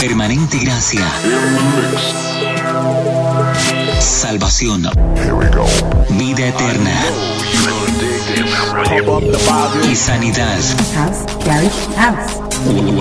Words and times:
Permanente 0.00 0.58
gracia. 0.58 1.04
Salvación. 4.00 4.88
Vida 6.10 6.46
eterna. 6.46 6.90
Y 9.90 9.94
sanidad. 9.94 10.58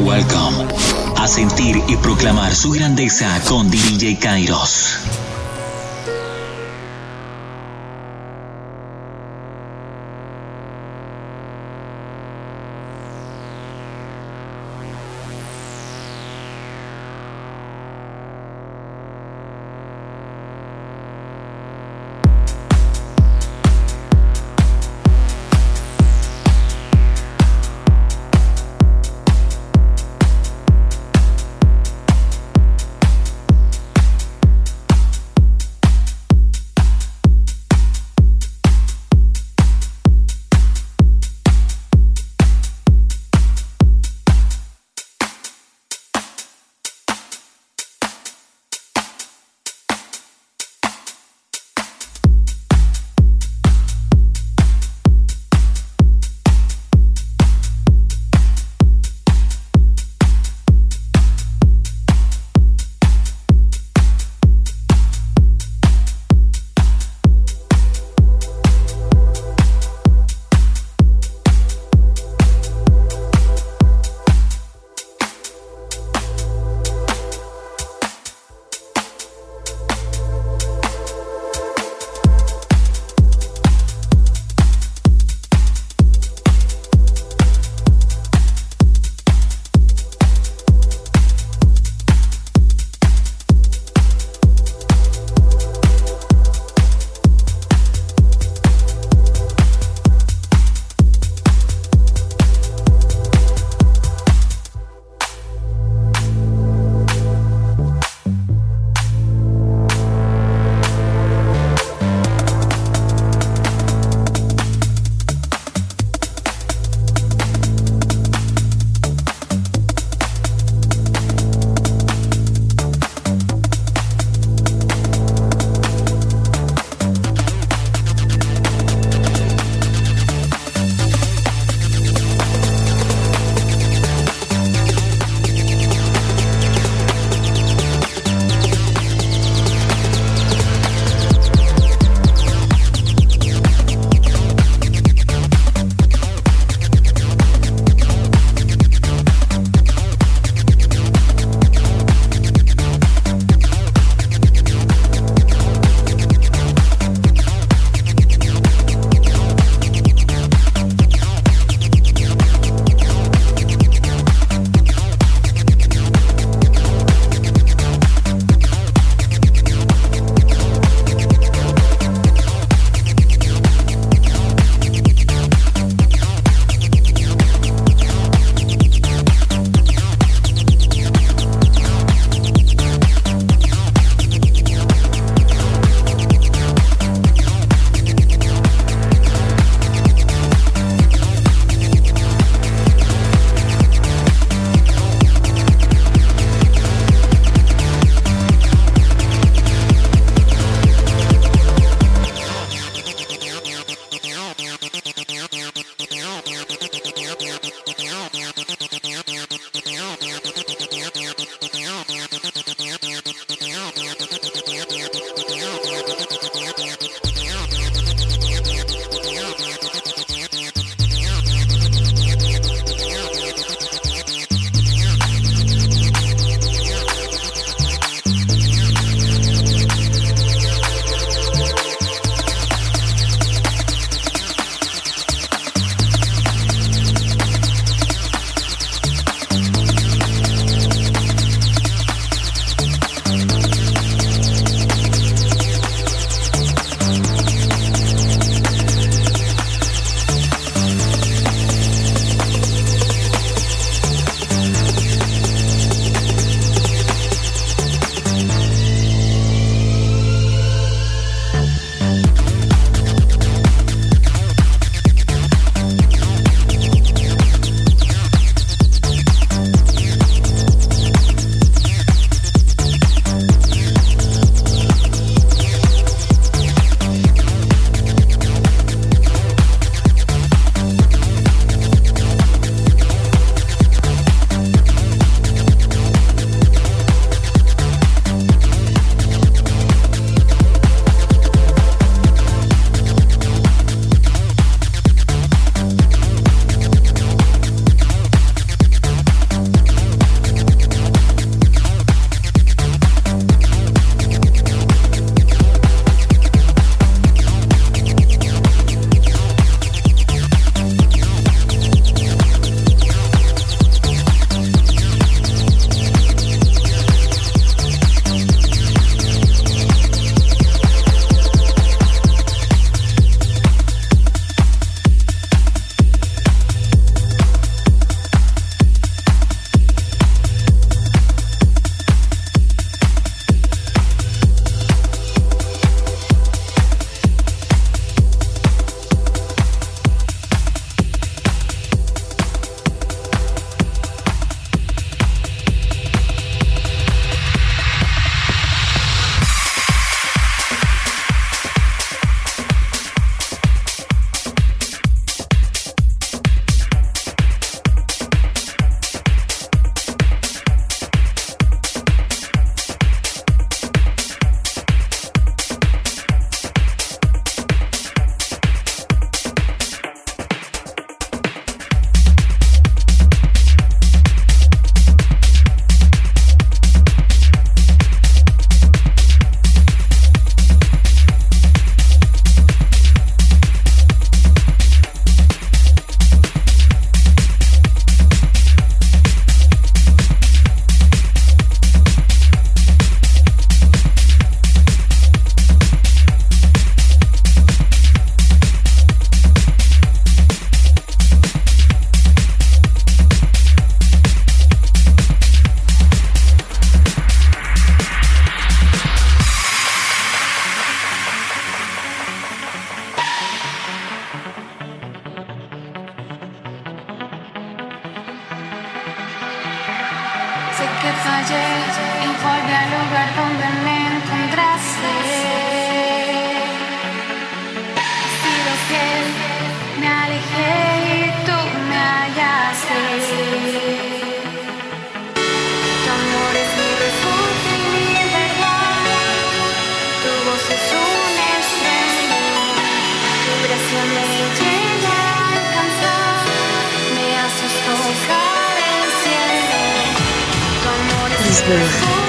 Welcome. 0.02 0.68
A 1.16 1.28
sentir 1.28 1.82
y 1.88 1.96
proclamar 1.96 2.54
su 2.54 2.72
grandeza 2.72 3.40
con 3.48 3.72
DJ 3.72 4.20
Kairos. 4.20 5.00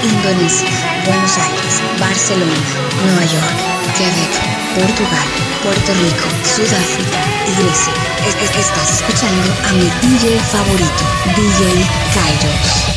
Indonesia, 0.03 0.69
Buenos 1.05 1.37
Aires, 1.37 1.83
Barcelona, 2.01 2.53
Nueva 3.05 3.25
York, 3.25 3.57
Quebec, 3.97 4.33
Portugal, 4.75 5.29
Puerto 5.63 5.93
Rico, 5.95 6.29
Sudáfrica 6.45 7.21
y 7.47 7.63
Grecia. 7.63 7.93
estás 8.59 9.01
escuchando 9.01 9.43
a 9.69 9.73
mi 9.73 9.85
DJ 10.01 10.39
favorito, 10.41 11.05
DJ 11.37 11.85
Kairos. 12.15 12.94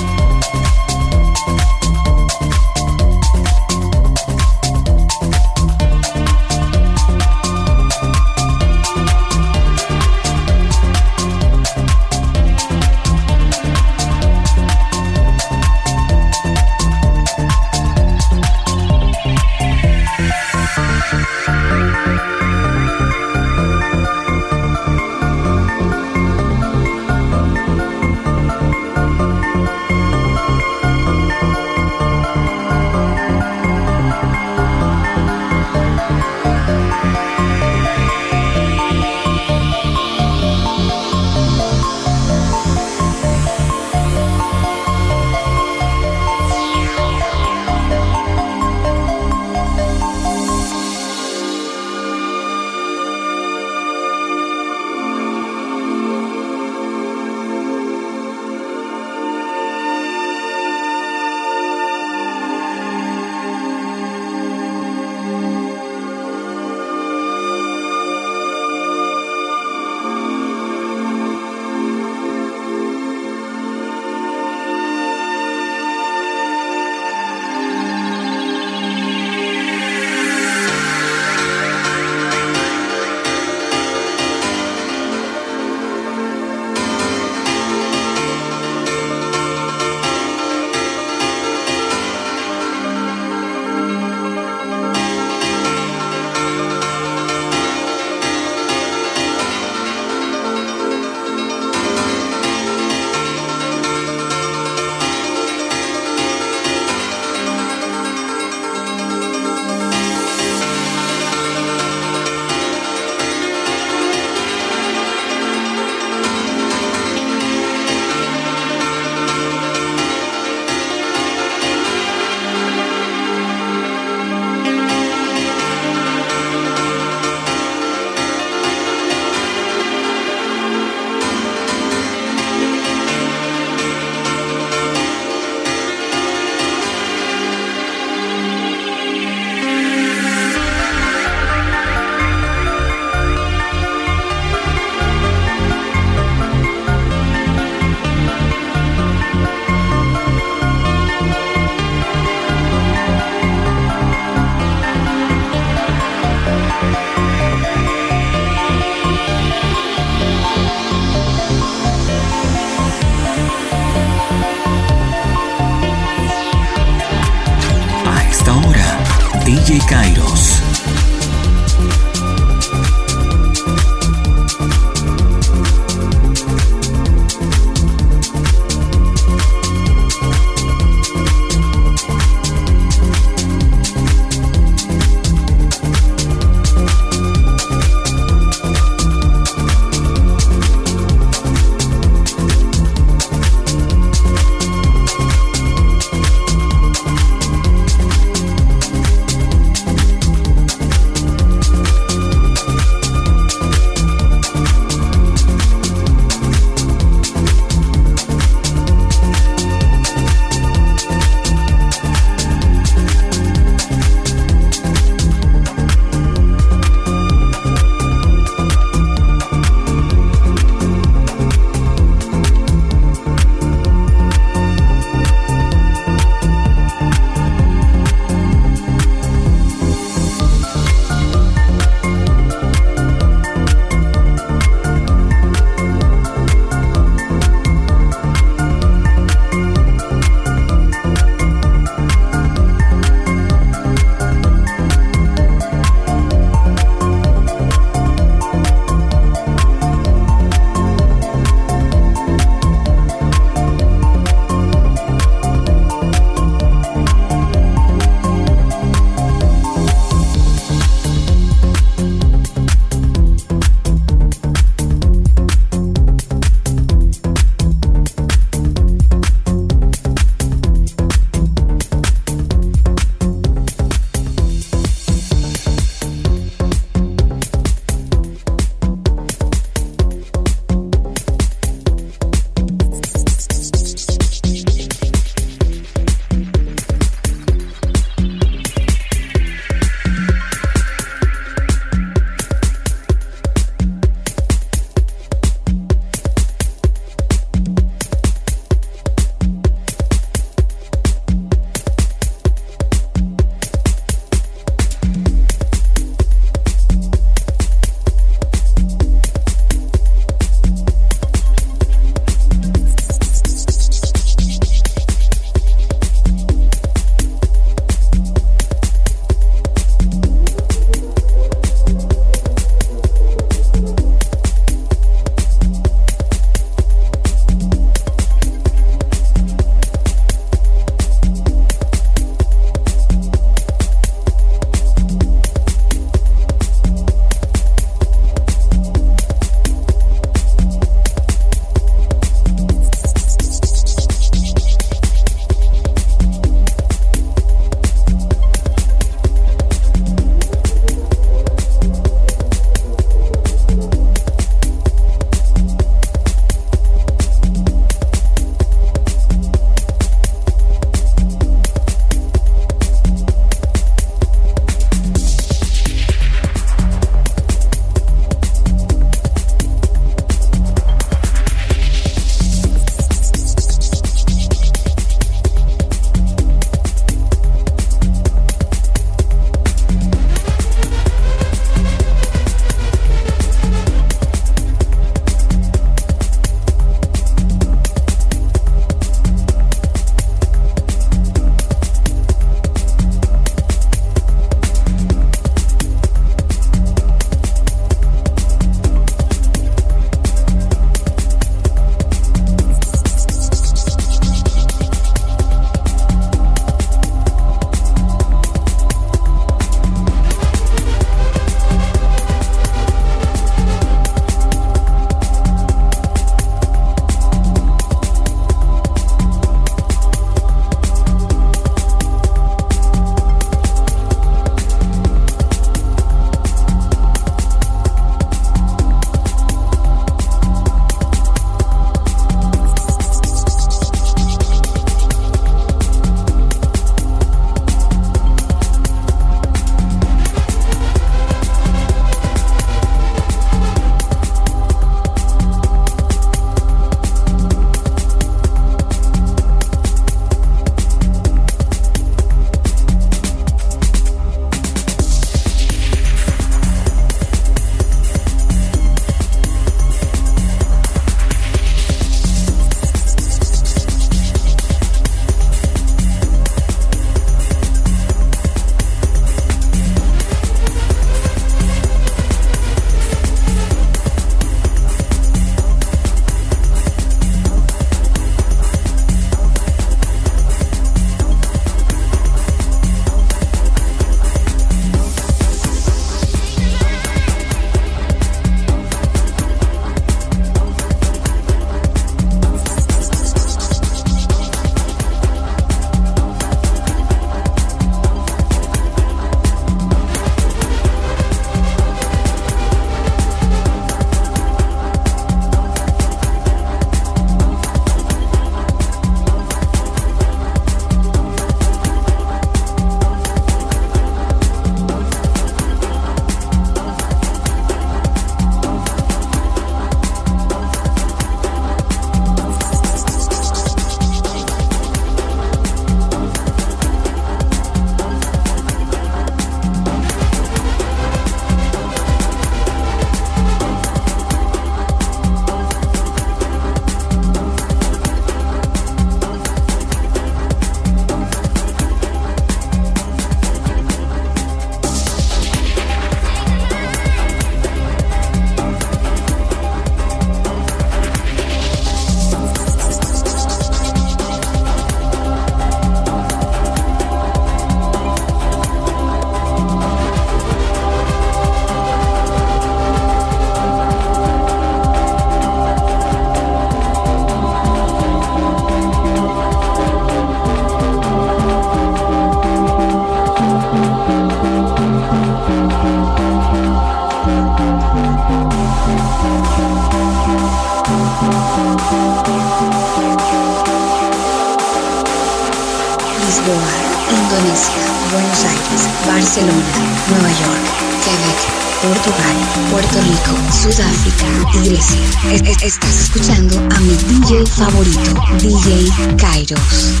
Favorito, 597.61 598.15
DJ 598.39 598.89
Kairos. 599.17 600.00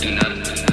do 0.00 0.14
not 0.14 0.67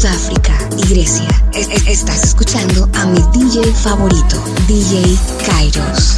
Sudáfrica 0.00 0.52
y 0.76 0.88
Grecia. 0.88 1.26
Es- 1.54 1.68
es- 1.68 1.86
estás 1.86 2.22
escuchando 2.22 2.86
a 2.92 3.06
mi 3.06 3.18
DJ 3.32 3.72
favorito, 3.72 4.44
DJ 4.68 5.16
Kairos. 5.46 6.15